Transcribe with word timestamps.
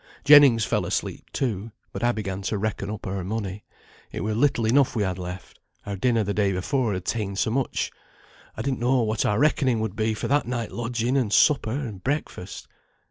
Jennings 0.25 0.65
fell 0.65 0.83
asleep 0.87 1.25
too; 1.31 1.71
but 1.93 2.03
I 2.03 2.11
began 2.11 2.41
for 2.41 2.47
to 2.47 2.57
reckon 2.57 2.89
up 2.89 3.05
our 3.05 3.23
money. 3.23 3.63
It 4.11 4.21
were 4.21 4.33
little 4.33 4.65
enough 4.65 4.95
we 4.95 5.03
had 5.03 5.19
left, 5.19 5.59
our 5.85 5.95
dinner 5.95 6.23
the 6.23 6.33
day 6.33 6.55
afore 6.55 6.93
had 6.95 7.05
ta'en 7.05 7.35
so 7.35 7.51
much. 7.51 7.91
I 8.57 8.63
didn't 8.63 8.79
know 8.79 9.03
what 9.03 9.27
our 9.27 9.37
reckoning 9.37 9.79
would 9.79 9.95
be 9.95 10.15
for 10.15 10.27
that 10.27 10.47
night 10.47 10.71
lodging, 10.71 11.15
and 11.15 11.31
supper, 11.31 11.69
and 11.69 12.03
breakfast. 12.03 12.67